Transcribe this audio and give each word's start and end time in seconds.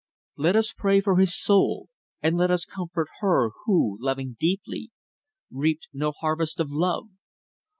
Let 0.35 0.55
us 0.55 0.73
pray 0.75 0.99
for 0.99 1.17
his 1.17 1.39
soul, 1.39 1.87
and 2.23 2.35
let 2.35 2.49
us 2.49 2.65
comfort 2.65 3.07
her 3.19 3.51
who, 3.65 3.97
loving 3.99 4.35
deeply, 4.39 4.89
reaped 5.51 5.89
no 5.93 6.09
harvest 6.09 6.59
of 6.59 6.71
love. 6.71 7.09